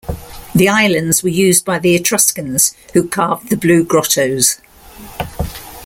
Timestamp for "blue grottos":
3.55-4.59